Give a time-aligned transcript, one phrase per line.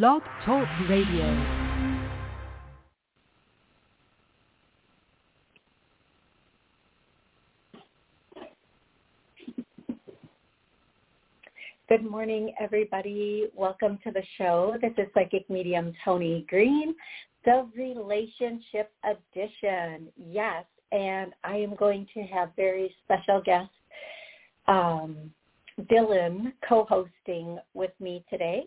[0.00, 1.26] Blog Talk Radio.
[11.90, 13.48] Good morning, everybody.
[13.54, 14.78] Welcome to the show.
[14.80, 16.94] This is Psychic Medium Toni Greene,
[17.44, 20.08] the Relationship Edition.
[20.16, 23.68] Yes, and I am going to have very special guest
[24.68, 25.30] um,
[25.92, 28.64] Dylan co-hosting with me today.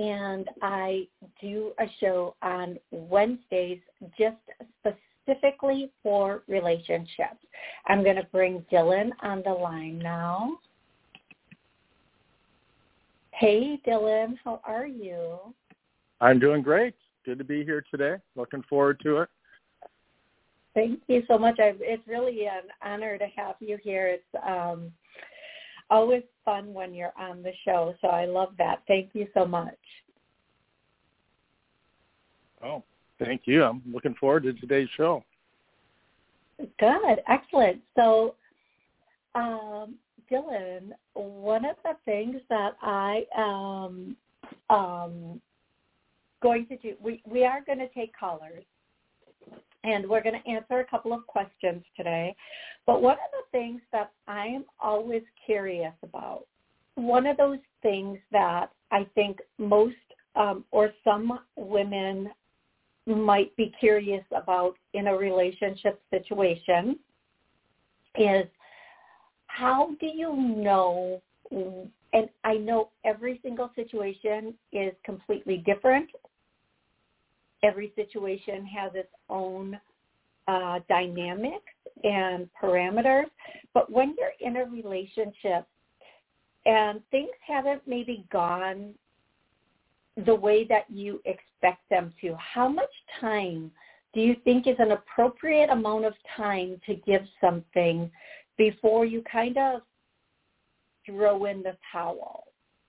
[0.00, 1.06] and I
[1.40, 3.80] do a show on Wednesdays
[4.18, 4.36] just
[4.80, 7.44] specifically for relationships.
[7.86, 10.58] I'm going to bring Dylan on the line now.
[13.32, 15.38] Hey, Dylan, how are you?
[16.20, 16.94] I'm doing great.
[17.24, 18.16] Good to be here today.
[18.36, 19.28] Looking forward to it.
[20.74, 21.58] Thank you so much.
[21.58, 24.06] I, it's really an honor to have you here.
[24.06, 24.92] It's um,
[25.90, 27.94] always fun when you're on the show.
[28.00, 28.82] So I love that.
[28.86, 29.74] Thank you so much.
[32.62, 32.84] Oh,
[33.18, 33.64] thank you.
[33.64, 35.24] I'm looking forward to today's show.
[36.78, 37.20] Good.
[37.28, 37.80] Excellent.
[37.96, 38.34] So,
[39.34, 39.94] um,
[40.30, 44.16] Dylan, one of the things that I am
[44.68, 45.40] um,
[46.42, 48.64] going to do, we, we are going to take callers
[49.84, 52.34] and we're going to answer a couple of questions today.
[52.86, 56.46] But one of the things that I am always curious about,
[56.96, 59.94] one of those things that I think most
[60.36, 62.30] um, or some women
[63.06, 66.98] might be curious about in a relationship situation
[68.16, 68.46] is
[69.46, 71.20] how do you know
[72.12, 76.10] and I know every single situation is completely different
[77.62, 79.78] every situation has its own
[80.48, 81.72] uh, dynamics
[82.04, 83.26] and parameters.
[83.74, 85.66] But when you're in a relationship
[86.66, 88.94] and things haven't maybe gone
[90.26, 93.70] the way that you expect them to, how much time
[94.12, 98.10] do you think is an appropriate amount of time to give something
[98.58, 99.82] before you kind of
[101.06, 102.44] throw in the towel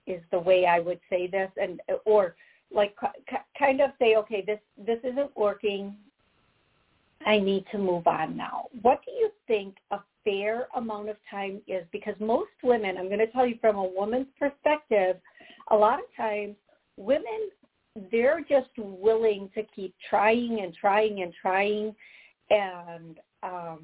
[0.08, 2.36] is the way I would say this and or
[2.74, 2.96] like
[3.58, 5.96] kind of say, okay, this this isn't working.
[7.26, 8.66] I need to move on now.
[8.82, 11.84] What do you think a fair amount of time is?
[11.92, 15.18] Because most women, I'm going to tell you from a woman's perspective,
[15.70, 16.56] a lot of times
[16.98, 17.50] women
[18.12, 21.94] they're just willing to keep trying and trying and trying
[22.50, 23.80] and um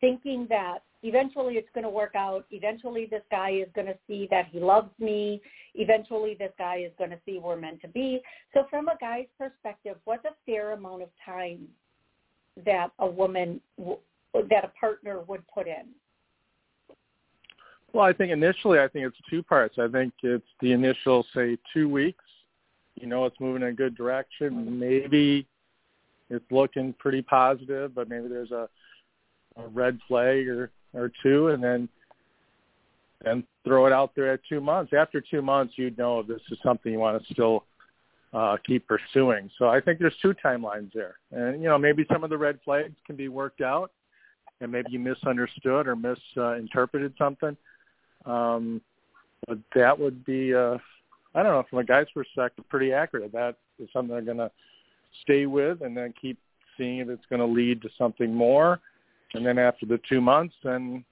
[0.00, 2.44] thinking that eventually it's going to work out.
[2.50, 5.40] Eventually this guy is going to see that he loves me.
[5.74, 8.20] Eventually this guy is going to see we're meant to be.
[8.54, 11.68] So from a guy's perspective, what's a fair amount of time
[12.64, 13.60] that a woman,
[14.34, 15.86] that a partner would put in?
[17.92, 19.76] Well, I think initially, I think it's two parts.
[19.78, 22.24] I think it's the initial, say, two weeks.
[22.96, 24.78] You know, it's moving in a good direction.
[24.78, 25.46] Maybe
[26.28, 28.68] it's looking pretty positive, but maybe there's a
[29.58, 31.88] a red flag or or two, and then
[33.24, 34.92] and throw it out there at two months.
[34.96, 37.64] After two months, you'd know if this is something you want to still
[38.32, 39.50] uh, keep pursuing.
[39.58, 42.58] So I think there's two timelines there, and you know maybe some of the red
[42.64, 43.90] flags can be worked out,
[44.60, 47.56] and maybe you misunderstood or misinterpreted something.
[48.26, 48.80] Um,
[49.46, 50.76] but that would be, uh,
[51.34, 53.32] I don't know, from a guy's perspective, pretty accurate.
[53.32, 54.50] That is something they're going to
[55.22, 56.38] stay with, and then keep
[56.76, 58.80] seeing if it's going to lead to something more
[59.34, 61.04] and then after the two months, then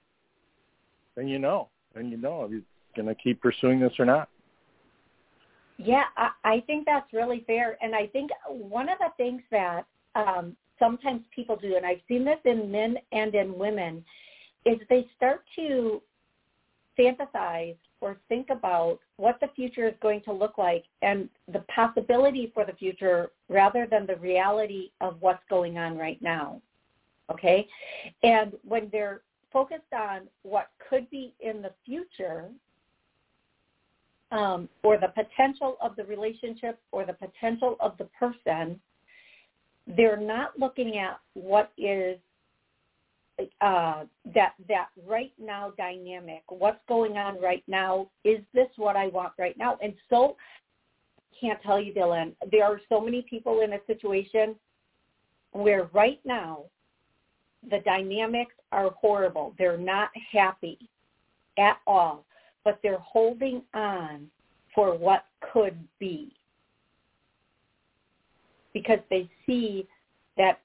[1.17, 2.61] then you know, then you know if you're
[2.95, 4.29] going to keep pursuing this or not.
[5.79, 9.85] Yeah, I, I think that's really fair, and I think one of the things that
[10.15, 14.05] um, sometimes people do, and I've seen this in men and in women,
[14.65, 16.03] is they start to
[16.99, 22.51] fantasize or think about what the future is going to look like and the possibility
[22.55, 26.61] for the future rather than the reality of what's going on right now
[27.31, 27.67] okay?
[28.23, 32.49] And when they're focused on what could be in the future
[34.33, 38.81] um, or the potential of the relationship or the potential of the person,
[39.97, 42.19] they're not looking at what is
[43.61, 46.43] uh, that that right now dynamic.
[46.49, 48.09] What's going on right now?
[48.25, 49.79] Is this what I want right now?
[49.83, 50.37] And so,
[51.39, 52.33] can't tell you, Dylan.
[52.51, 54.57] There are so many people in a situation
[55.53, 56.65] where right now
[57.71, 59.55] the dynamics are horrible.
[59.59, 60.79] They're not happy
[61.59, 62.25] at all,
[62.65, 64.29] but they're holding on
[64.75, 66.33] for what could be.
[68.73, 69.87] Because they see
[70.37, 70.61] that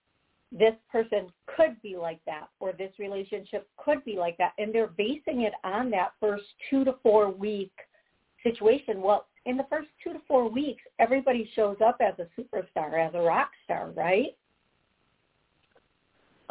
[0.52, 4.88] this person could be like that or this relationship could be like that and they're
[4.88, 7.72] basing it on that first two to four week
[8.44, 9.02] situation.
[9.02, 13.14] Well in the first two to four weeks everybody shows up as a superstar as
[13.16, 14.36] a rock star right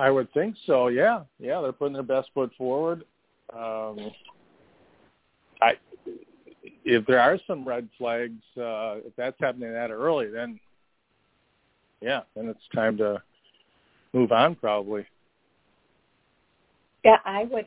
[0.00, 3.04] i would think so yeah yeah they're putting their best foot forward
[3.54, 4.10] um
[5.62, 5.72] i
[6.84, 10.58] if there are some red flags uh if that's happening that early then
[12.00, 13.22] yeah then it's time to
[14.12, 15.06] move on probably.
[17.04, 17.66] Yeah, I would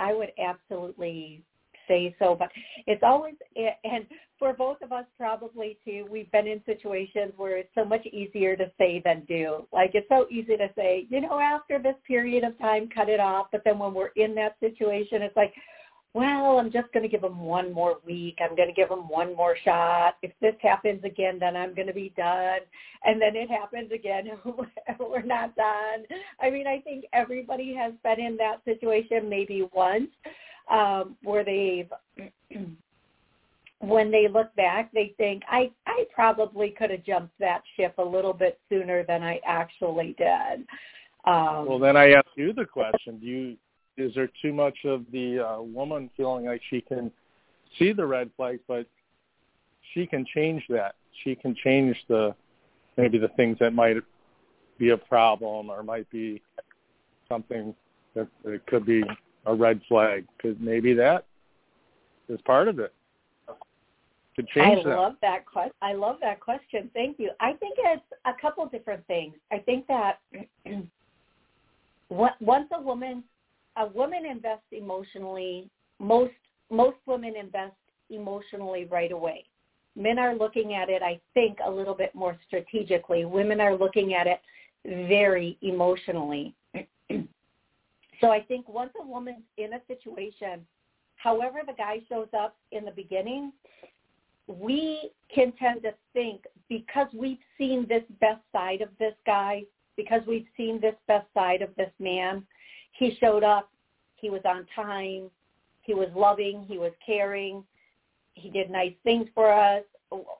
[0.00, 1.42] I would absolutely
[1.88, 2.50] say so, but
[2.86, 4.06] it's always and
[4.38, 8.56] for both of us probably too, we've been in situations where it's so much easier
[8.56, 9.66] to say than do.
[9.72, 13.20] Like it's so easy to say, you know, after this period of time cut it
[13.20, 15.54] off, but then when we're in that situation it's like,
[16.16, 18.38] well, I'm just going to give them one more week.
[18.40, 20.14] I'm going to give them one more shot.
[20.22, 22.60] If this happens again, then I'm going to be done.
[23.04, 24.30] And then it happens again,
[24.98, 26.06] we're not done.
[26.40, 30.08] I mean, I think everybody has been in that situation maybe once
[30.70, 31.90] um, where they've,
[33.80, 38.04] when they look back, they think, I, I probably could have jumped that ship a
[38.04, 40.66] little bit sooner than I actually did.
[41.24, 43.56] Um, well, then I ask you the question: Do you
[43.96, 47.10] is there too much of the uh, woman feeling like she can
[47.78, 48.86] see the red flags, but
[49.94, 50.94] she can change that.
[51.24, 52.34] She can change the
[52.96, 53.96] maybe the things that might
[54.78, 56.42] be a problem or might be
[57.28, 57.74] something
[58.14, 59.02] that, that could be
[59.46, 60.26] a red flag.
[60.36, 61.26] Because maybe that
[62.28, 62.92] is part of it.
[64.34, 64.96] Could change I that.
[64.96, 65.72] love that question.
[65.80, 66.90] I love that question.
[66.92, 67.30] Thank you.
[67.40, 69.34] I think it's a couple different things.
[69.50, 70.18] I think that
[72.10, 73.24] once a woman
[73.76, 75.68] a woman invests emotionally.
[75.98, 76.32] Most
[76.70, 77.74] most women invest
[78.10, 79.44] emotionally right away.
[79.94, 83.24] Men are looking at it, I think, a little bit more strategically.
[83.24, 84.40] Women are looking at it
[84.84, 86.54] very emotionally.
[88.20, 90.66] so I think once a woman's in a situation,
[91.16, 93.52] however the guy shows up in the beginning,
[94.46, 99.62] we can tend to think because we've seen this best side of this guy,
[99.96, 102.44] because we've seen this best side of this man,
[102.92, 103.70] he showed up.
[104.16, 105.30] He was on time.
[105.82, 106.64] He was loving.
[106.66, 107.64] He was caring.
[108.34, 109.82] He did nice things for us.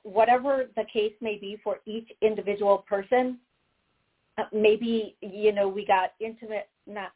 [0.03, 3.37] Whatever the case may be for each individual person,
[4.37, 6.69] uh, maybe you know we got intimate.
[6.85, 7.11] Not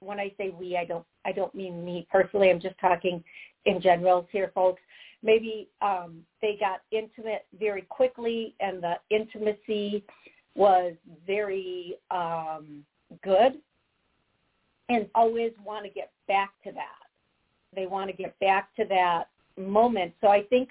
[0.00, 2.50] when I say we, I don't I don't mean me personally.
[2.50, 3.22] I'm just talking
[3.66, 4.80] in general here, folks.
[5.22, 10.02] Maybe um, they got intimate very quickly, and the intimacy
[10.54, 10.94] was
[11.26, 12.84] very um,
[13.22, 13.60] good
[14.88, 17.06] and always want to get back to that.
[17.74, 20.12] They want to get back to that moment.
[20.20, 20.70] So I think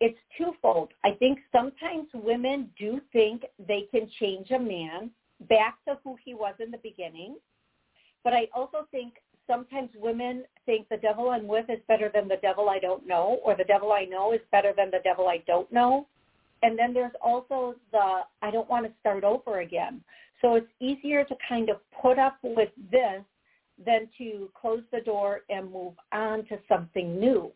[0.00, 0.92] it's twofold.
[1.04, 5.10] I think sometimes women do think they can change a man
[5.48, 7.36] back to who he was in the beginning.
[8.26, 9.14] But I also think
[9.46, 13.38] sometimes women think the devil I'm with is better than the devil I don't know,
[13.44, 16.08] or the devil I know is better than the devil I don't know.
[16.64, 20.02] And then there's also the I don't want to start over again.
[20.42, 23.22] So it's easier to kind of put up with this
[23.86, 27.52] than to close the door and move on to something new.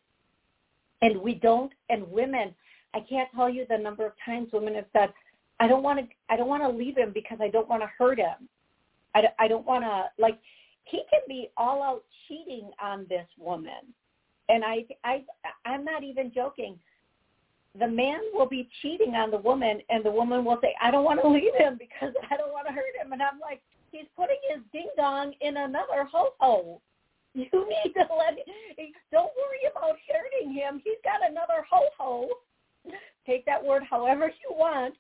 [1.03, 2.55] And we don't, and women,
[2.95, 5.13] I can't tell you the number of times women have said,
[5.59, 7.91] I don't want to, I don't want to leave him because I don't want to
[7.99, 8.49] hurt him.
[9.15, 10.39] I, I don't want to, like,
[10.91, 13.95] he can be all out cheating on this woman.
[14.49, 15.25] And I, I,
[15.65, 16.79] I'm not even joking.
[17.79, 21.05] The man will be cheating on the woman and the woman will say, I don't
[21.05, 23.13] want to leave him because I don't want to hurt him.
[23.13, 26.81] And I'm like, he's putting his ding dong in another ho ho.
[27.33, 30.81] You need to let him, don't worry about hurting him.
[30.83, 32.29] He's got another ho ho.
[33.25, 34.95] Take that word however you want.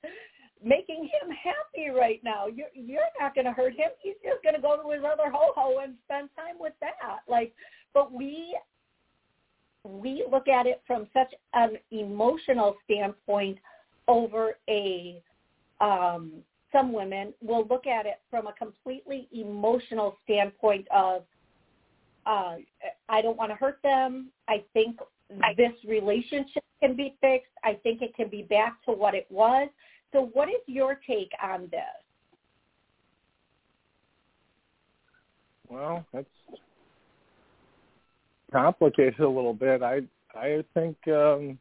[1.89, 2.47] Right now.
[2.47, 3.91] You're you're not going to hurt him.
[4.03, 7.21] He's just going to go to his other ho ho and spend time with that.
[7.29, 7.55] Like,
[7.95, 8.59] but we
[9.85, 13.59] we look at it from such an emotional standpoint
[14.09, 15.23] over a
[15.81, 16.33] um,
[16.73, 21.23] some women will look at it from a completely emotional standpoint of
[22.27, 22.57] uh,
[23.09, 24.29] I don't want to hurt them.
[24.49, 24.99] I think
[25.57, 27.51] this relationship can be fixed.
[27.65, 29.69] I think it can be back to what it was.
[30.13, 31.81] So what is your take on this?
[35.71, 36.27] well, that's
[38.53, 39.83] complicated a little bit.
[39.83, 40.03] I
[40.35, 41.59] I think um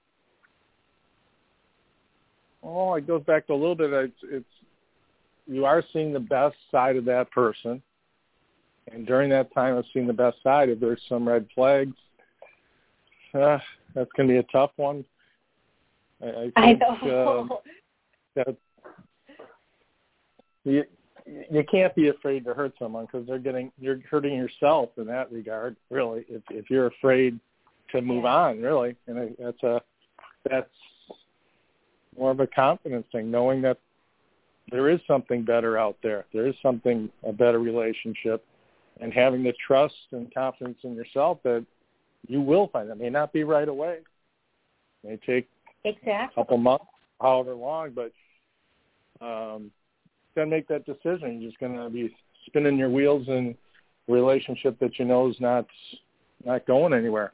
[2.64, 4.46] oh, it goes back to a little bit it's it's
[5.48, 7.82] you are seeing the best side of that person.
[8.92, 11.96] And during that time of seeing the best side, if there's some red flags,
[13.36, 13.60] uh,
[13.94, 15.06] that's going to be a tough one.
[16.24, 17.50] I, I, think, I know.
[17.52, 17.56] Uh,
[20.64, 20.84] you,
[21.26, 25.32] you can't be afraid to hurt someone because they're getting you're hurting yourself in that
[25.32, 25.76] regard.
[25.90, 27.40] Really, if if you're afraid
[27.92, 28.36] to move Yeah.
[28.36, 29.82] on, really, and that's a
[30.50, 30.70] that's
[32.18, 33.78] more of a confidence thing, knowing that
[34.72, 36.26] there is something better out there.
[36.34, 38.46] There is something a better relationship,
[39.02, 41.66] and having the trust and confidence in yourself that
[42.28, 42.90] you will find.
[42.90, 44.00] It may not be right away.
[45.04, 45.50] It may take
[45.86, 46.34] exactly.
[46.34, 46.86] a couple months,
[47.22, 48.12] however long, but
[49.22, 49.72] um,
[50.36, 51.42] got to make that decision.
[51.42, 52.14] You're just going to be
[52.46, 53.56] spinning your wheels in
[54.08, 55.66] a relationship that you know is not
[56.46, 57.34] not going anywhere.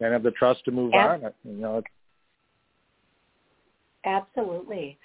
[0.00, 1.14] And have the trust to move Yeah.
[1.14, 1.20] on.
[1.44, 1.82] You know,
[4.04, 4.98] Absolutely.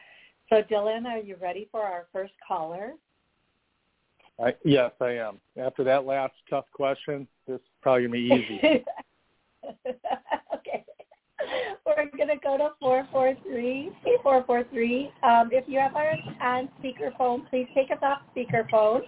[0.50, 2.94] So, Dylan, are you ready for our first caller?
[4.40, 5.40] I, yes, I am.
[5.58, 8.86] After that last tough question, this is probably gonna be easy.
[11.86, 13.92] We're going to go to 443,
[14.24, 15.12] 443.
[15.22, 19.02] Um, if you have our on speakerphone, please take us off speakerphone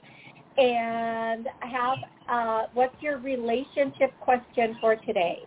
[0.57, 1.97] and have,
[2.29, 5.39] uh, what's your relationship question for today?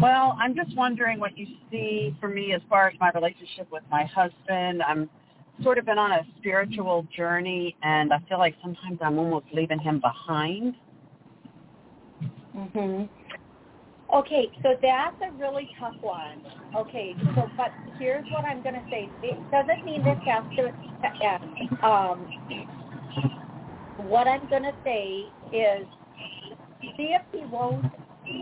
[0.00, 3.82] Well, I'm just wondering what you see for me as far as my relationship with
[3.90, 4.82] my husband.
[4.82, 5.10] I'm
[5.62, 9.80] sort of been on a spiritual journey, and I feel like sometimes I'm almost leaving
[9.80, 10.76] him behind.
[12.56, 13.19] Mm hmm
[14.12, 16.42] Okay, so that's a really tough one.
[16.76, 19.10] Okay, so but here's what I'm going to say.
[19.22, 20.72] It doesn't mean this has to
[21.24, 21.70] end.
[21.82, 22.26] Um,
[23.96, 25.86] what I'm going to say is
[26.80, 27.86] see if he won't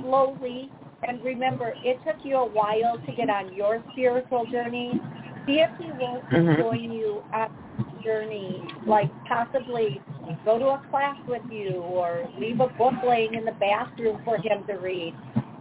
[0.02, 0.70] slowly,
[1.06, 5.00] and remember, it took you a while to get on your spiritual journey.
[5.46, 6.58] See if he won't Mhm.
[6.58, 7.48] join you on
[7.78, 10.02] the journey, like possibly
[10.44, 14.36] go to a class with you or leave a book laying in the bathroom for
[14.38, 15.14] him to read.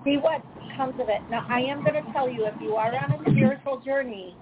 [0.08, 0.42] See what
[0.78, 1.20] comes of it.
[1.30, 4.34] Now, I am going to tell you, if you are on a spiritual journey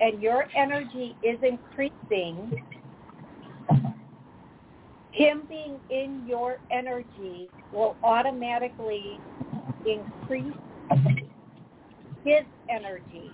[0.00, 2.62] and your energy is increasing,
[5.10, 9.18] him being in your energy will automatically
[9.84, 10.54] increase
[12.24, 13.32] his energy.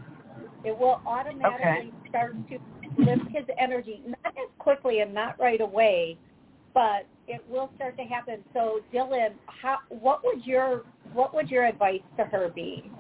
[0.65, 2.59] It will automatically start to
[2.97, 6.17] lift his energy, not as quickly and not right away,
[6.73, 8.45] but it will start to happen.
[8.53, 12.91] So, Dylan, how, what would your what would your advice to her be?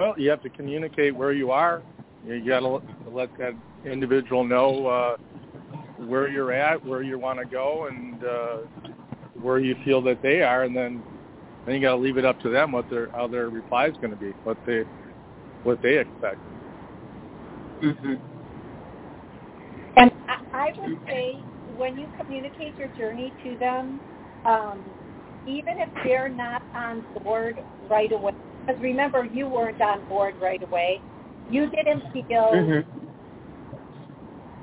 [0.00, 1.82] well, you have to communicate where you are.
[2.26, 2.80] You got to
[3.10, 3.52] let that
[3.84, 5.16] individual know uh,
[6.06, 8.56] where you're at, where you want to go, and uh,
[9.40, 11.02] where you feel that they are, and then
[11.66, 13.94] then you got to leave it up to them what their how their reply is
[13.96, 14.84] going to be, what they
[15.62, 16.38] what they expect.
[17.82, 18.14] Mm-hmm.
[19.96, 21.38] And I, I would say
[21.80, 24.02] when you communicate your journey to them,
[24.44, 24.84] um,
[25.46, 27.60] even if they're not on board
[27.90, 28.32] right away,
[28.66, 31.02] because remember you weren't on board right away,
[31.48, 32.80] you didn't feel Mm-hmm.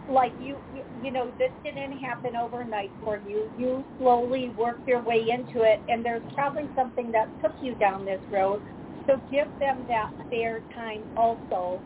[0.08, 3.50] like you, you you know this didn't happen overnight for you.
[3.58, 8.06] You slowly worked your way into it and there's probably something that took you down
[8.06, 8.62] this road.
[9.08, 11.84] So give them that fair time also.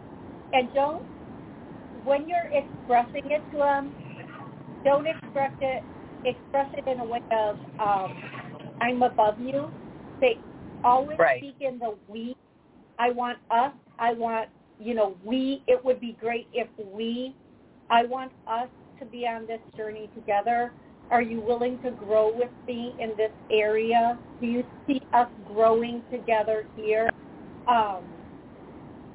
[0.54, 1.04] And don't
[2.04, 3.96] when you're expressing it to them
[4.84, 5.84] don't express it
[6.26, 8.14] express it in a way of um
[8.82, 9.70] i'm above you
[10.20, 10.40] They
[10.84, 11.38] always Right.
[11.38, 12.36] speak in the we
[13.00, 17.36] i want us i want you know we it would be great if we
[17.92, 18.70] I want us
[19.00, 20.74] to be on this journey together.
[21.12, 24.18] Are you willing to grow with me in this area?
[24.40, 27.10] Do you see us growing together here?
[27.68, 28.04] Um,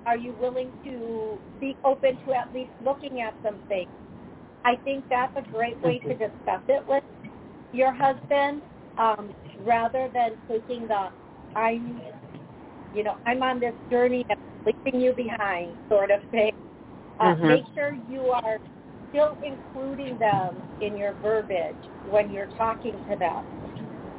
[0.04, 3.88] are you willing to be open to at least looking at some things?
[4.66, 7.04] I think that's a great way to discuss it with
[7.72, 8.62] your husband,
[8.98, 9.30] um,
[9.64, 11.08] rather than taking the
[11.54, 12.02] I'm,
[12.92, 14.38] you know, I'm on this journey and
[14.84, 16.50] leaving you behind sort of thing.
[17.20, 17.48] Uh, Mhm.
[17.48, 18.58] Make sure you are
[19.08, 23.42] still including them in your verbiage when you're talking to them,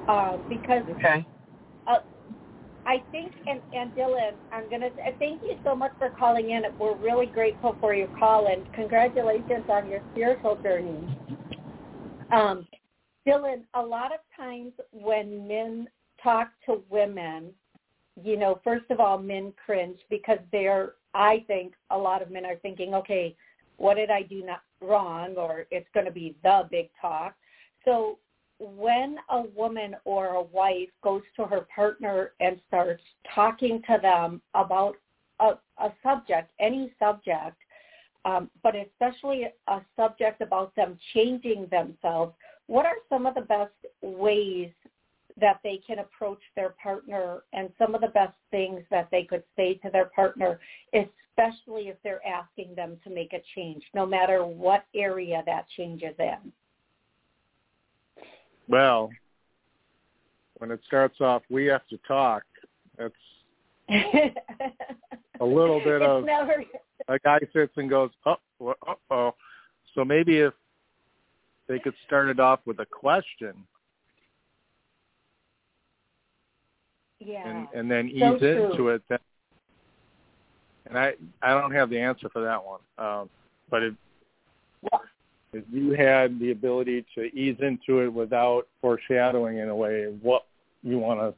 [0.08, 1.25] uh, because Okay.
[2.88, 4.89] I think, and, and Dylan, I'm going to
[5.20, 6.63] thank you so much for calling in.
[6.79, 11.06] We're really grateful for your call, and congratulations on your spiritual journey.
[12.32, 12.65] Um,
[13.27, 15.89] Dylan, a lot of times when men
[16.24, 17.50] talk to women,
[18.24, 22.46] you know, first of all, men cringe because they're, I think a lot of men
[22.46, 23.36] are thinking, okay,
[23.75, 27.36] what did I do not wrong, or it's going to be the big talk.
[27.84, 28.17] So
[28.59, 34.41] when a woman or a wife goes to her partner and starts talking to them
[34.53, 34.95] about
[35.39, 37.57] a, a subject, any subject,
[38.25, 42.33] um, but especially a subject about them changing themselves,
[42.65, 44.71] what are some of the best ways
[45.39, 49.43] that they can approach their partner and some of the best things that they could
[49.55, 50.59] say to their partner,
[50.93, 56.01] especially if they're asking them to make a change, no matter what area that change
[56.01, 56.51] is in?
[58.67, 59.09] Well,
[60.57, 62.43] when it starts off, we have to talk.
[62.97, 63.13] That's
[65.39, 66.63] a little bit of never...
[67.07, 68.36] a guy sits and goes, oh,
[68.88, 69.36] uh oh.
[69.95, 70.53] So maybe if
[71.67, 73.53] they could start it off with a question.
[77.19, 77.47] Yeah.
[77.47, 79.01] And, and then ease so into it.
[79.09, 79.19] Then,
[80.88, 82.79] and I I don't have the answer for that one.
[82.97, 83.29] Um,
[83.69, 83.93] but if
[85.54, 90.46] if you had the ability to ease into it without foreshadowing in a way what
[90.84, 91.34] you want to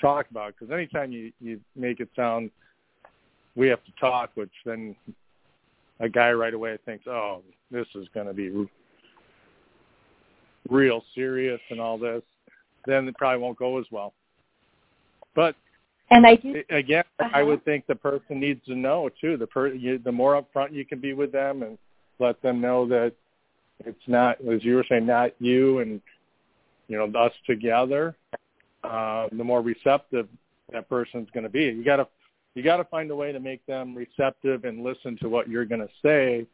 [0.00, 2.50] talk about, because anytime you you make it sound
[3.56, 4.96] we have to talk, which then
[6.00, 8.68] a guy right away thinks, oh, this is going to be
[10.68, 12.22] real serious and all this,
[12.86, 14.12] then it probably won't go as well.
[15.34, 15.54] But
[16.10, 17.30] and I do again, uh-huh.
[17.32, 19.36] I would think the person needs to know too.
[19.36, 21.78] The per, you, the more upfront you can be with them and
[22.18, 23.12] let them know that
[23.80, 26.00] it's not, as you were saying, not you and
[26.88, 28.16] you know us together.
[28.82, 30.28] Uh, the more receptive
[30.72, 31.64] that person's going to be.
[31.64, 32.06] You got to
[32.54, 35.64] you got to find a way to make them receptive and listen to what you're
[35.64, 36.46] going to say.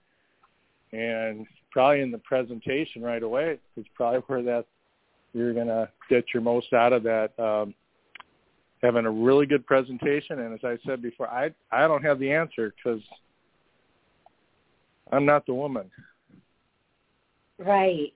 [0.92, 4.66] And probably in the presentation right away is probably where that
[5.34, 7.38] you're going to get your most out of that.
[7.38, 7.74] Um,
[8.82, 12.32] having a really good presentation, and as I said before, I I don't have the
[12.32, 13.02] answer because
[15.12, 15.90] I'm not the woman.
[17.60, 18.12] Right.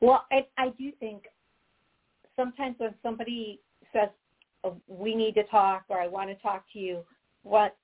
[0.00, 1.24] Well, I, I do think
[2.36, 3.60] sometimes when somebody
[3.92, 4.08] says,
[4.64, 7.04] oh, we need to talk or I want to talk to you,
[7.42, 7.76] what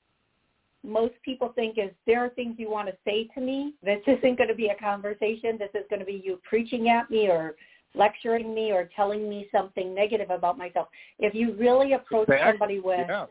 [0.82, 3.74] most people think is there are things you want to say to me.
[3.82, 5.56] This isn't going to be a conversation.
[5.58, 7.54] This is going to be you preaching at me or
[7.94, 10.88] lecturing me or telling me something negative about myself.
[11.20, 12.52] If you really approach Exactly.
[12.52, 13.26] somebody with, Yeah.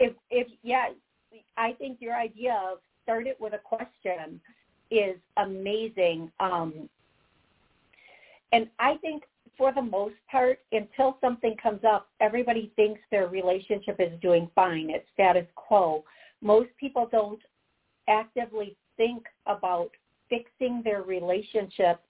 [0.00, 0.88] if if yeah,
[1.56, 4.40] I think your idea of start it with a question
[4.96, 6.30] is amazing.
[6.40, 6.88] Um,
[8.52, 9.24] and I think
[9.56, 14.90] for the most part, until something comes up, everybody thinks their relationship is doing fine.
[14.90, 16.04] It's status quo.
[16.40, 17.40] Most people don't
[18.08, 19.90] actively think about
[20.28, 22.00] fixing their relationship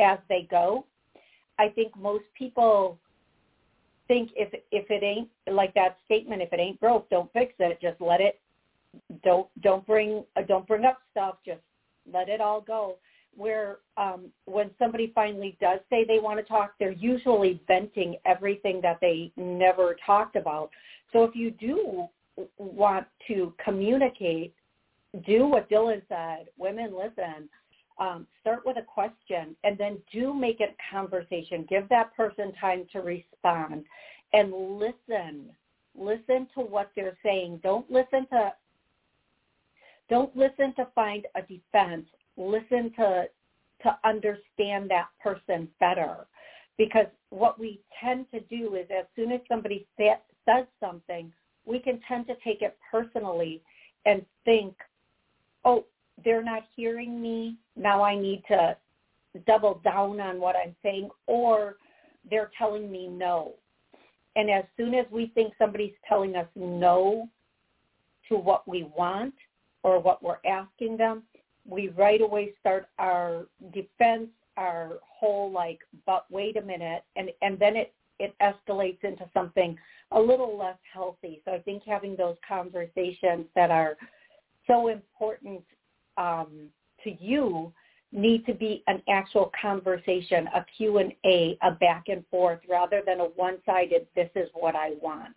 [0.00, 0.84] as they go.
[1.58, 2.98] I think most people
[4.06, 7.78] think if if it ain't like that statement, if it ain't broke, don't fix it.
[7.80, 8.40] Just let it.
[9.22, 11.36] Don't don't bring don't bring up stuff.
[11.44, 11.60] Just
[12.12, 12.98] let it all go
[13.36, 18.80] where um, when somebody finally does say they want to talk, they're usually venting everything
[18.82, 20.70] that they never talked about.
[21.12, 22.06] So if you do
[22.58, 24.54] want to communicate,
[25.26, 26.48] do what Dylan said.
[26.58, 27.48] Women, listen.
[28.00, 31.66] Um, start with a question and then do make it a conversation.
[31.68, 33.84] Give that person time to respond
[34.32, 35.50] and listen.
[35.96, 37.60] Listen to what they're saying.
[37.62, 38.52] Don't listen to
[40.08, 42.06] don't listen to find a defense.
[42.36, 43.24] Listen to
[43.82, 46.26] to understand that person better.
[46.76, 51.32] Because what we tend to do is as soon as somebody sa- says something
[51.68, 53.62] we can tend to take it personally
[54.06, 54.74] and think
[55.64, 55.84] oh
[56.24, 57.56] they're not hearing me.
[57.76, 58.76] Now i need to
[59.46, 61.76] double down on what i'm saying or
[62.30, 63.54] they're telling me no.
[64.36, 67.28] And as soon as we think somebody's telling us no
[68.28, 69.34] to what we want
[69.82, 71.22] or what we're asking them
[71.68, 77.58] we right away start our defense, our whole like, but wait a minute, and and
[77.58, 79.76] then it it escalates into something
[80.12, 81.40] a little less healthy.
[81.44, 83.96] So I think having those conversations that are
[84.66, 85.62] so important
[86.16, 86.68] um,
[87.04, 87.72] to you
[88.10, 93.02] need to be an actual conversation, a Q and A, a back and forth, rather
[93.06, 94.06] than a one-sided.
[94.16, 95.36] This is what I want,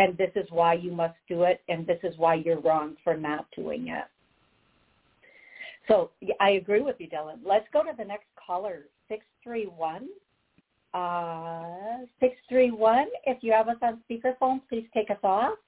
[0.00, 3.18] and this is why you must do it, and this is why you're wrong for
[3.18, 4.04] not doing it.
[5.88, 6.10] So
[6.40, 7.40] I agree with you, Dylan.
[7.44, 10.08] Let's go to the next caller, 631.
[10.94, 15.58] Uh, 631, if you have us on speakerphone, please take us off.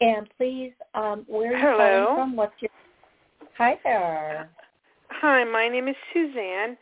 [0.00, 2.04] And please, um, where are you Hello.
[2.06, 2.36] calling from?
[2.36, 2.70] What's your...
[3.58, 4.50] Hi there.
[5.08, 6.76] Hi, my name is Suzanne,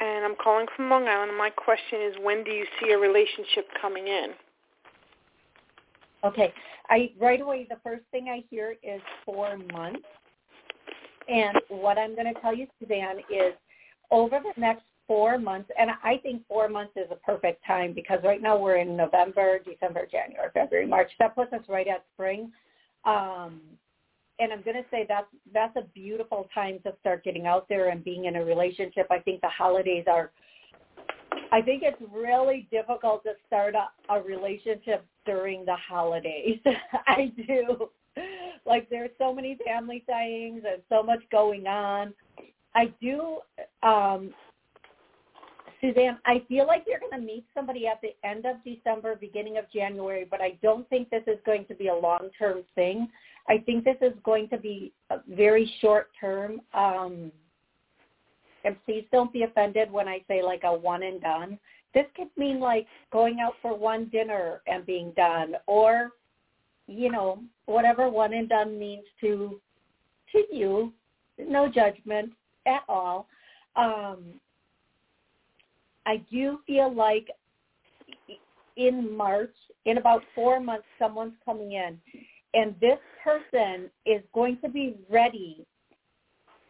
[0.00, 1.38] and I'm calling from Long Island.
[1.38, 4.32] My question is, when do you see a relationship coming in?
[6.24, 6.52] Okay.
[6.90, 10.06] I right away the first thing I hear is four months.
[11.28, 13.52] And what I'm going to tell you, Suzanne, is
[14.10, 18.18] over the next four months, and I think four months is a perfect time because
[18.22, 21.10] right now we're in November, December, January, February, March.
[21.18, 22.52] That puts us right at spring.
[23.04, 23.60] Um,
[24.38, 27.88] and I'm going to say that's that's a beautiful time to start getting out there
[27.88, 29.06] and being in a relationship.
[29.10, 30.30] I think the holidays are.
[31.50, 36.58] I think it's really difficult to start a, a relationship during the holidays.
[37.06, 37.90] I do.
[38.64, 42.14] Like there's so many family things and so much going on.
[42.74, 43.38] I do
[43.82, 44.32] um
[45.80, 49.58] Suzanne, I feel like you're going to meet somebody at the end of December, beginning
[49.58, 53.08] of January, but I don't think this is going to be a long-term thing.
[53.48, 54.92] I think this is going to be
[55.28, 56.60] very short-term.
[56.74, 57.30] Um,
[58.64, 61.60] and please don't be offended when I say like a one and done.
[61.94, 66.10] This could mean like going out for one dinner and being done, or
[66.86, 69.60] you know whatever one and done means to
[70.32, 70.92] to you.
[71.38, 72.32] No judgment
[72.66, 73.26] at all.
[73.76, 74.40] Um,
[76.06, 77.28] I do feel like
[78.76, 81.98] in March, in about four months, someone's coming in,
[82.54, 85.66] and this person is going to be ready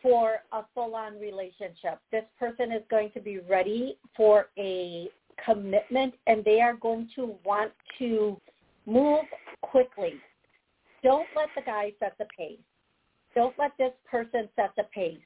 [0.03, 2.01] for a full-on relationship.
[2.13, 5.09] This person is going to be ready for a
[5.45, 8.41] commitment, and they are going to want to
[8.87, 9.25] move
[9.63, 10.15] quickly.
[11.03, 12.59] Don't let the guy set the pace.
[13.35, 15.19] Don't let this person set the pace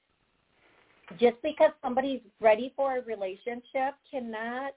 [1.18, 4.72] just because somebody's ready for a relationship cannot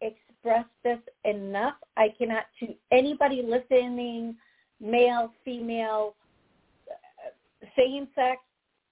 [0.00, 1.74] express this enough.
[1.96, 4.36] I cannot to anybody listening,
[4.80, 6.14] male, female,
[7.76, 8.40] same sex,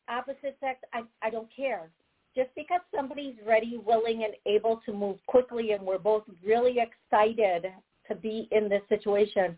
[0.09, 1.91] opposite sex, I, I don't care.
[2.37, 7.67] Just because somebody's ready, willing, and able to move quickly and we're both really excited
[8.09, 9.57] to be in this situation,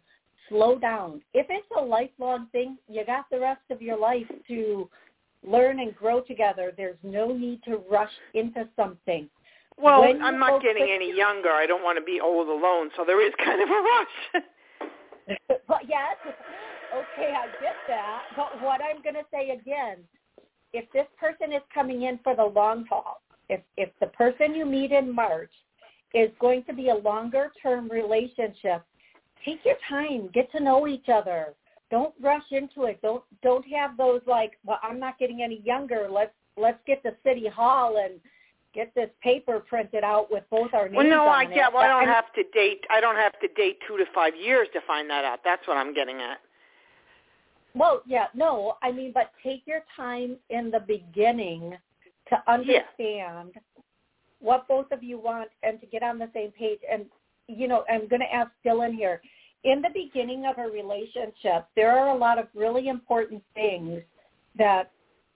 [0.48, 1.22] slow down.
[1.32, 4.88] If it's a lifelong thing, you got the rest of your life to
[5.46, 6.72] learn and grow together.
[6.76, 9.28] There's no need to rush into something.
[9.78, 11.50] Well, when I'm not getting any younger.
[11.50, 14.44] I don't want to be old alone, so there is kind of a rush.
[15.68, 16.16] but yes,
[16.94, 18.22] okay, I get that.
[18.36, 19.98] But what I'm going to say again,
[20.72, 24.66] if this person is coming in for the long haul, if if the person you
[24.66, 25.52] meet in March
[26.14, 28.82] is going to be a longer term relationship,
[29.44, 31.54] take your time, get to know each other,
[31.90, 33.00] don't rush into it.
[33.02, 36.08] Don't don't have those like, well, I'm not getting any younger.
[36.10, 38.20] Let's let's get to city hall and
[38.74, 41.54] get this paper printed out with both our names well, no, on I it.
[41.54, 41.72] get.
[41.72, 42.84] Well, I don't have to date.
[42.90, 45.40] I don't have to date two to five years to find that out.
[45.44, 46.38] That's what I'm getting at.
[47.76, 51.76] Well, yeah, no, I mean, but take your time in the beginning
[52.28, 53.60] to understand yeah.
[54.40, 56.80] what both of you want and to get on the same page.
[56.90, 57.06] And
[57.48, 59.20] you know, I'm going to ask Dylan here
[59.66, 64.00] in the beginning of a relationship, there are a lot of really important things
[64.56, 64.92] that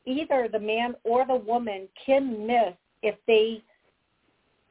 [0.07, 3.61] either the man or the woman can miss if they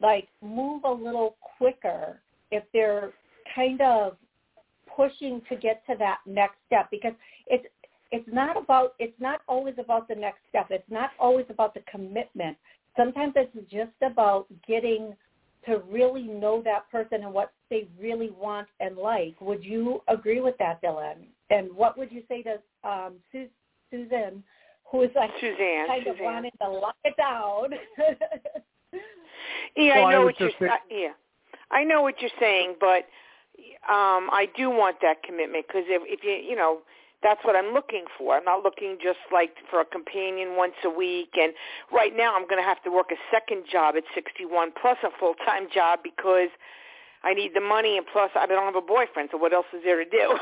[0.01, 3.12] like move a little quicker, if they're
[3.53, 4.15] kind of
[4.95, 7.13] pushing to get to that next step because
[7.47, 7.65] it's
[8.12, 10.67] it's not about it's not always about the next step.
[10.69, 12.58] It's not always about the commitment.
[12.97, 15.15] Sometimes it's just about getting
[15.65, 19.36] to really know that person and what they really want and like.
[19.41, 21.15] Would you agree with that, Dylan?
[21.49, 22.54] And what would you say to
[22.89, 23.47] um, Su-
[23.91, 24.43] Susan,
[24.89, 26.13] who is like Suzanne, kind Suzanne.
[26.19, 27.69] of wanting to lock it down?
[29.75, 30.49] yeah, well, I know I what you're.
[30.60, 31.12] say- Uh, yeah,
[31.71, 33.04] I know what you're saying, but
[33.87, 36.79] um I do want that commitment because if, if you you know
[37.21, 38.35] that's what I'm looking for.
[38.37, 41.31] I'm not looking just like for a companion once a week.
[41.35, 41.53] And
[41.91, 45.09] right now, I'm going to have to work a second job at 61 plus a
[45.19, 46.49] full time job because
[47.23, 49.29] I need the money, and plus I don't have a boyfriend.
[49.31, 50.37] So what else is there to do?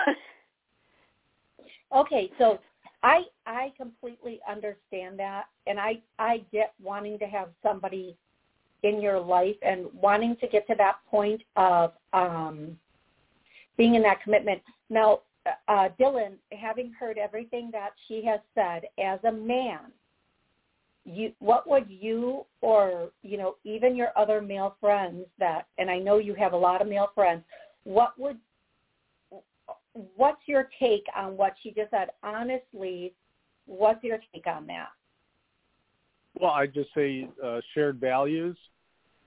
[1.95, 2.59] okay, so
[3.01, 8.15] I I completely understand that, and I I get wanting to have somebody
[8.83, 12.77] in your life and wanting to get to that point of um
[13.77, 14.61] being in that commitment.
[14.89, 15.21] Now,
[15.67, 19.79] uh, Dylan, having heard everything that she has said, as a man,
[21.05, 25.99] you what would you or you know even your other male friends that, and I
[25.99, 27.43] know you have a lot of male friends,
[27.85, 28.37] what would
[30.15, 32.09] what's your take on what she just said?
[32.23, 33.13] Honestly,
[33.65, 34.89] what's your take on that?
[36.39, 38.57] Well, I just say uh, shared values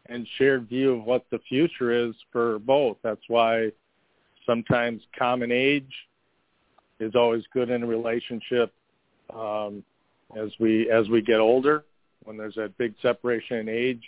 [0.07, 2.99] and shared view of what the future is for both.
[3.03, 3.71] That's why
[4.51, 5.93] sometimes common age
[6.99, 8.73] is always good in a relationship
[9.35, 9.85] um,
[10.37, 11.85] as we as we get older.
[12.25, 14.03] When there's that big separation in age,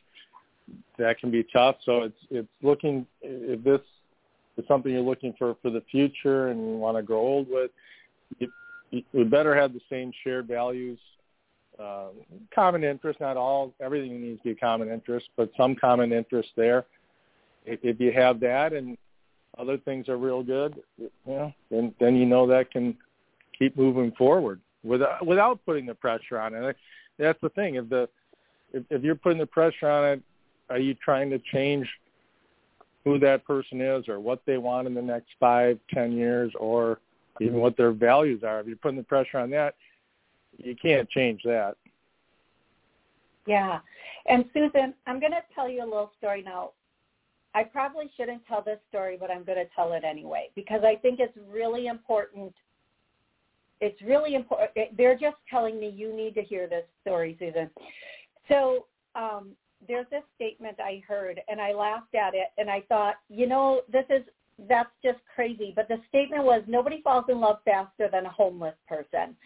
[0.98, 1.76] that can be tough.
[1.85, 3.81] So it's it's looking if this
[4.59, 7.70] is something you're looking for for the future and you want to grow old with,
[9.12, 10.98] we better have the same shared values
[11.78, 12.09] uh,
[12.55, 13.20] common interest.
[13.20, 16.85] Not all everything needs to be common interest, but some common interest there.
[17.64, 18.98] If, if you have that and
[19.58, 22.96] other things are real good, you know, then then you know that can
[23.58, 26.76] keep moving forward without without putting the pressure on it.
[27.18, 27.76] That's the thing.
[27.76, 28.08] If the
[28.72, 30.22] if, if you're putting the pressure on it,
[30.70, 31.88] are you trying to change
[33.04, 37.00] who that person is or what they want in the next five, ten years, or
[37.40, 38.60] even what their values are?
[38.60, 39.74] If you're putting the pressure on that,
[40.56, 41.76] you can't change that.
[43.46, 43.80] Yeah.
[44.26, 46.70] And Susan, I'm going to tell you a little story now.
[47.54, 50.96] I probably shouldn't tell this story, but I'm going to tell it anyway because I
[50.96, 52.52] think it's really important.
[53.80, 54.96] It's really important.
[54.96, 57.68] They're just telling me you need to hear this story, Susan.
[58.48, 59.50] So um,
[59.86, 63.82] there's this statement I heard, and I laughed at it, and I thought, you know,
[63.90, 64.22] this is
[64.68, 65.72] that's just crazy.
[65.74, 69.36] But the statement was nobody falls in love faster than a homeless person.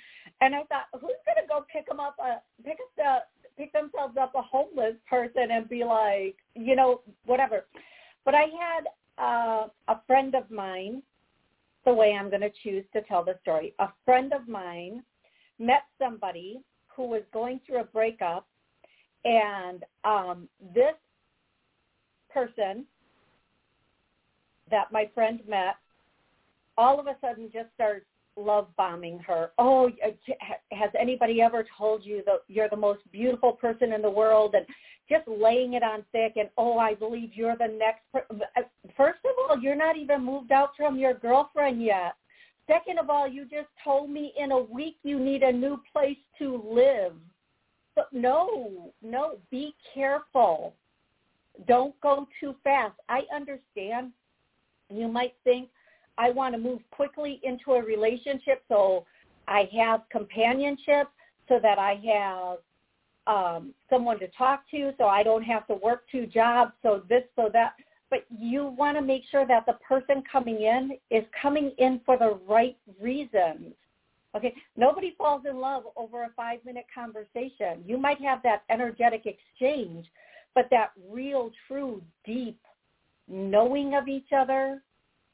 [0.41, 2.17] And I thought, who's going to go pick them up,
[2.65, 3.17] pick up the,
[3.57, 7.65] pick themselves up a homeless person and be like, you know, whatever.
[8.27, 8.87] But I had
[9.19, 11.01] uh, a friend of mine,
[11.87, 13.73] the way I'm going to choose to tell the story.
[13.79, 15.03] A friend of mine
[15.61, 18.47] met somebody who was going through a breakup,
[19.25, 20.97] and um, this
[22.29, 22.85] person
[24.71, 25.77] that my friend met
[26.77, 29.51] all of a sudden just starts love bombing her.
[29.59, 29.91] Oh,
[30.73, 34.67] has anybody ever told you that you're the most beautiful person in the world and
[35.09, 38.27] just laying it on thick and oh, I believe you're the next per-.
[38.57, 38.63] Uh,
[38.97, 42.15] first of all, you're not even moved out from your girlfriend yet.
[42.67, 46.19] Second of all, you just told me in a week you need a new place
[46.39, 47.13] to live.
[47.95, 50.75] So no, no, be careful.
[51.67, 52.95] Don't go too fast.
[53.09, 54.13] I understand
[54.91, 55.69] you might think,
[56.19, 59.05] I want to move quickly into a relationship so
[59.49, 61.09] I have companionship,
[61.49, 62.59] so that I have
[63.27, 67.23] um, someone to talk to, so I don't have to work two jobs, so this,
[67.37, 67.75] so that.
[68.11, 72.17] But you want to make sure that the person coming in is coming in for
[72.17, 73.75] the right reasons.
[74.37, 77.83] Okay, nobody falls in love over a five-minute conversation.
[77.87, 80.07] You might have that energetic exchange,
[80.55, 82.59] but that real, true, deep
[83.29, 84.83] knowing of each other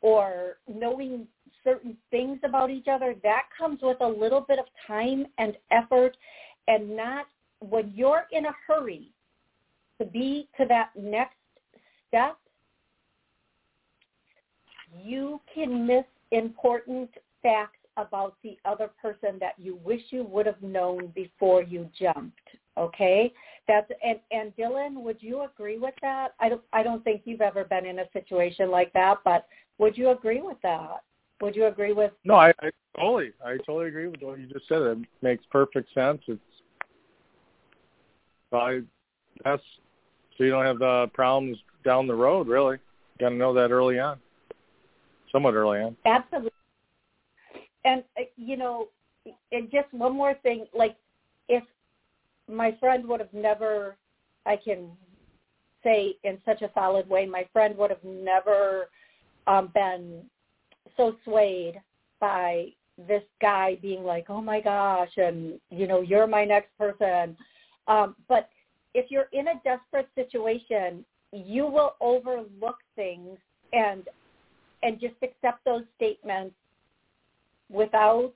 [0.02, 1.26] or knowing
[1.64, 6.16] certain things about each other, that comes with a little bit of time and effort
[6.68, 7.26] and not
[7.60, 9.10] when you're in a hurry
[9.98, 11.36] to be to that next
[12.08, 12.36] step,
[15.02, 17.10] you can miss important
[17.42, 22.48] facts about the other person that you wish you would have known before you jumped.
[22.78, 23.32] Okay,
[23.68, 26.34] that's and and Dylan, would you agree with that?
[26.40, 29.46] I don't I don't think you've ever been in a situation like that, but
[29.78, 31.02] would you agree with that?
[31.42, 32.12] Would you agree with?
[32.24, 34.80] No, I, I totally I totally agree with what you just said.
[34.82, 36.22] It makes perfect sense.
[36.28, 36.40] It's
[38.52, 38.80] I
[39.44, 39.62] that's
[40.38, 42.48] so you don't have the problems down the road.
[42.48, 42.78] Really,
[43.20, 44.18] got to know that early on,
[45.30, 45.96] somewhat early on.
[46.06, 46.50] Absolutely.
[47.84, 48.88] And uh, you know,
[49.50, 50.96] and just one more thing, like
[51.48, 51.64] if
[52.52, 53.96] my friend would have never,
[54.46, 54.88] I can
[55.82, 58.88] say in such a solid way, my friend would have never
[59.46, 60.22] um, been
[60.96, 61.80] so swayed
[62.20, 62.68] by
[63.08, 67.36] this guy being like, oh my gosh, and you know, you're my next person.
[67.88, 68.48] Um, but
[68.94, 73.38] if you're in a desperate situation, you will overlook things
[73.72, 74.08] and
[74.82, 76.54] and just accept those statements
[77.70, 78.32] without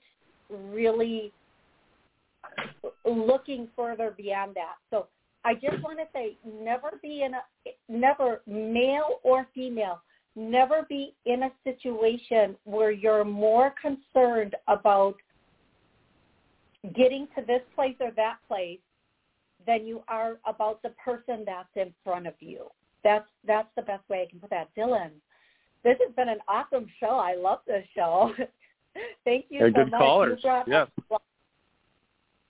[0.49, 1.33] really
[3.05, 4.77] looking further beyond that.
[4.91, 5.07] So
[5.45, 7.43] I just want to say never be in a
[7.89, 10.03] never male or female,
[10.35, 15.17] never be in a situation where you're more concerned about
[16.95, 18.79] getting to this place or that place
[19.67, 22.67] than you are about the person that's in front of you.
[23.05, 24.69] That's that's the best way I can put that.
[24.77, 25.11] Dylan,
[25.85, 27.19] this has been an awesome show.
[27.19, 28.33] I love this show.
[29.25, 30.01] Thank you yeah, so good much.
[30.01, 30.41] Callers.
[30.43, 30.89] You yes.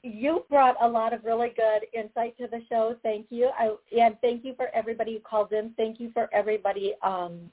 [0.07, 2.97] You brought a lot of really good insight to the show.
[3.03, 3.51] Thank you.
[3.59, 5.73] I, and thank you for everybody who called in.
[5.77, 7.51] Thank you for everybody um,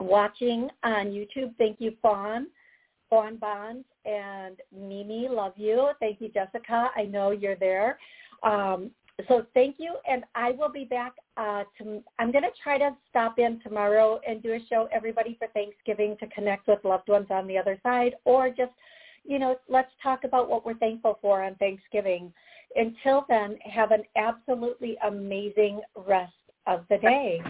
[0.00, 1.54] watching on YouTube.
[1.56, 2.48] Thank you, Fawn,
[3.10, 5.28] Fawn Bonds, and Mimi.
[5.28, 5.90] Love you.
[6.00, 6.90] Thank you, Jessica.
[6.94, 7.98] I know you're there.
[8.42, 8.90] Um,
[9.26, 11.12] so thank you, and I will be back.
[11.36, 15.36] Uh, to, I'm going to try to stop in tomorrow and do a show, everybody,
[15.38, 18.70] for Thanksgiving to connect with loved ones on the other side, or just,
[19.28, 22.32] you know, let's talk about what we're thankful for on Thanksgiving.
[22.74, 26.32] Until then, have an absolutely amazing rest
[26.66, 27.40] of the day.